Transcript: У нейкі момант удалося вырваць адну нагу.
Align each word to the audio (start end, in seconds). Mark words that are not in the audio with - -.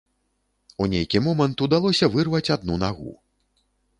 У 0.85 0.85
нейкі 0.93 1.21
момант 1.25 1.57
удалося 1.67 2.09
вырваць 2.15 2.45
адну 2.57 2.81
нагу. 2.87 3.13